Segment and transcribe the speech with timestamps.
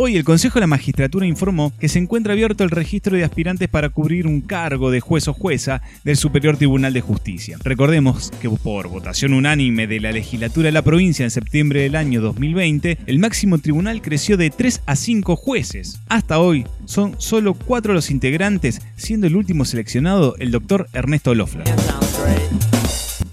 [0.00, 3.68] Hoy el Consejo de la Magistratura informó que se encuentra abierto el registro de aspirantes
[3.68, 7.58] para cubrir un cargo de juez o jueza del Superior Tribunal de Justicia.
[7.64, 12.20] Recordemos que por votación unánime de la legislatura de la provincia en septiembre del año
[12.20, 15.98] 2020, el máximo tribunal creció de 3 a 5 jueces.
[16.08, 21.64] Hasta hoy son solo 4 los integrantes, siendo el último seleccionado el doctor Ernesto Lofla.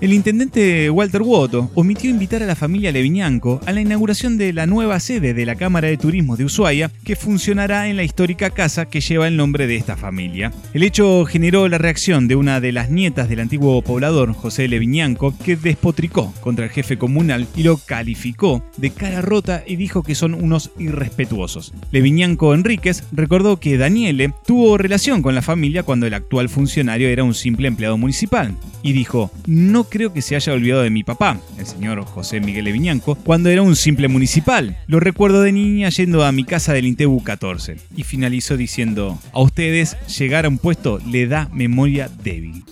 [0.00, 4.64] El intendente Walter Woto omitió invitar a la familia Leviñanco a la inauguración de la
[4.64, 8.86] nueva sede de la Cámara de Turismo de Ushuaia, que funcionará en la histórica casa
[8.86, 10.52] que lleva el nombre de esta familia.
[10.72, 15.34] El hecho generó la reacción de una de las nietas del antiguo poblador, José Leviñanco,
[15.36, 20.14] que despotricó contra el jefe comunal y lo calificó de cara rota y dijo que
[20.14, 21.74] son unos irrespetuosos.
[21.90, 27.24] Leviñanco Enríquez recordó que Daniele tuvo relación con la familia cuando el actual funcionario era
[27.24, 28.54] un simple empleado municipal
[28.84, 32.64] y dijo, no creo que se haya olvidado de mi papá, el señor José Miguel
[32.64, 34.76] Leviñanco, cuando era un simple municipal.
[34.86, 37.76] Lo recuerdo de niña yendo a mi casa del Intebu 14.
[37.96, 42.64] Y finalizó diciendo, a ustedes llegar a un puesto le da memoria débil.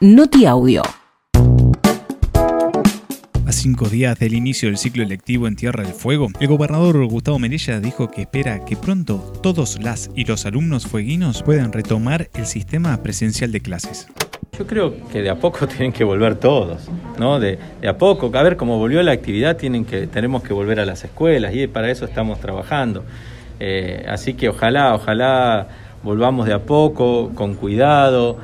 [0.00, 0.82] Noti Audio.
[3.46, 7.40] A cinco días del inicio del ciclo electivo en Tierra del Fuego, el gobernador Gustavo
[7.40, 12.46] Merella dijo que espera que pronto todos las y los alumnos fueguinos puedan retomar el
[12.46, 14.06] sistema presencial de clases.
[14.60, 16.86] Yo creo que de a poco tienen que volver todos,
[17.18, 17.40] ¿no?
[17.40, 20.84] De, a poco, a ver cómo volvió la actividad, tienen que, tenemos que volver a
[20.84, 23.02] las escuelas y para eso estamos trabajando.
[23.58, 25.66] Eh, así que ojalá, ojalá
[26.02, 28.36] volvamos de a poco, con cuidado.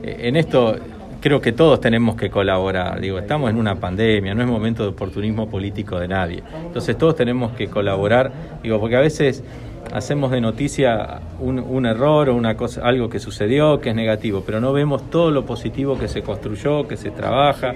[0.00, 0.76] Eh, en esto
[1.20, 3.00] creo que todos tenemos que colaborar.
[3.00, 6.44] Digo, estamos en una pandemia, no es momento de oportunismo político de nadie.
[6.66, 8.30] Entonces todos tenemos que colaborar,
[8.62, 9.42] digo, porque a veces
[9.92, 14.60] hacemos de noticia un, error o una cosa, algo que sucedió, que es negativo, pero
[14.60, 17.74] no vemos todo lo positivo que se construyó, que se trabaja,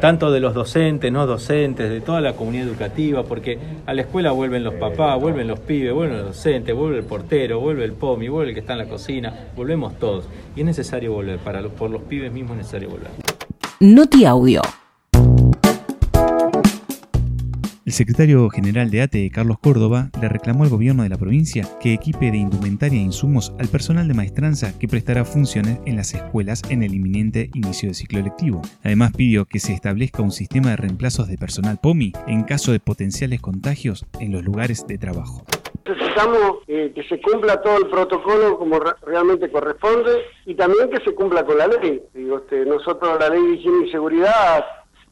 [0.00, 4.32] tanto de los docentes, no docentes, de toda la comunidad educativa, porque a la escuela
[4.32, 8.28] vuelven los papás, vuelven los pibes, vuelven los docentes, vuelve el portero, vuelve el POMI,
[8.28, 10.28] vuelve el que está en la cocina, volvemos todos.
[10.56, 13.10] Y es necesario volver, para por los pibes mismos es necesario volver.
[13.80, 14.62] Noti Audio.
[17.88, 21.94] El secretario general de ATE, Carlos Córdoba, le reclamó al gobierno de la provincia que
[21.94, 26.62] equipe de indumentaria e insumos al personal de maestranza que prestará funciones en las escuelas
[26.68, 28.60] en el inminente inicio del ciclo electivo.
[28.84, 32.80] Además pidió que se establezca un sistema de reemplazos de personal POMI en caso de
[32.80, 35.46] potenciales contagios en los lugares de trabajo
[35.88, 41.14] necesitamos eh, que se cumpla todo el protocolo como realmente corresponde y también que se
[41.14, 42.02] cumpla con la ley.
[42.12, 44.64] Digo, este, nosotros la ley de higiene y seguridad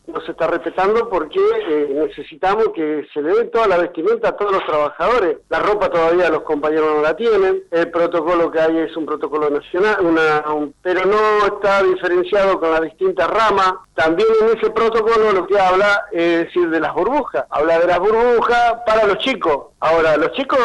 [0.06, 4.36] no se está respetando porque eh, necesitamos que se le den toda la vestimenta a
[4.36, 5.38] todos los trabajadores.
[5.48, 9.50] La ropa todavía los compañeros no la tienen, el protocolo que hay es un protocolo
[9.50, 10.44] nacional, una,
[10.82, 13.74] pero no está diferenciado con las distintas ramas.
[13.94, 17.98] También en ese protocolo lo que habla es decir de las burbujas, habla de las
[17.98, 19.66] burbujas para los chicos.
[19.80, 20.58] Ahora, los chicos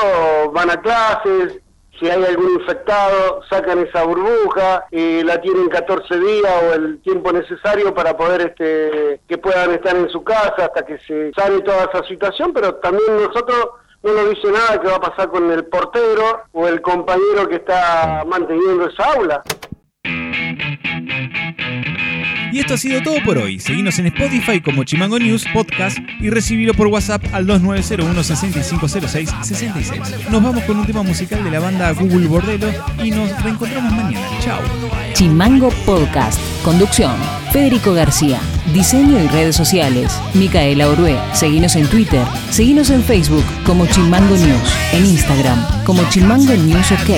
[0.53, 1.59] van a clases,
[2.01, 7.31] si hay algún infectado, sacan esa burbuja, y la tienen 14 días o el tiempo
[7.31, 11.83] necesario para poder este, que puedan estar en su casa hasta que se sane toda
[11.83, 13.69] esa situación, pero también nosotros
[14.01, 17.57] no nos dice nada que va a pasar con el portero o el compañero que
[17.57, 19.43] está manteniendo esa aula.
[22.51, 23.59] Y esto ha sido todo por hoy.
[23.59, 30.01] Seguimos en Spotify como Chimango News Podcast y recibirlo por WhatsApp al 2901 6506 66.
[30.29, 32.67] Nos vamos con un tema musical de la banda Google Bordelo
[33.03, 34.27] y nos reencontramos mañana.
[34.41, 34.61] Chao.
[35.13, 36.39] Chimango Podcast.
[36.63, 37.15] Conducción.
[37.51, 38.39] Federico García.
[38.73, 40.11] Diseño y redes sociales.
[40.33, 41.17] Micaela Orué.
[41.33, 42.25] Seguinos en Twitter.
[42.49, 44.75] Seguinos en Facebook como Chimango News.
[44.93, 47.09] En Instagram como Chimango News OK.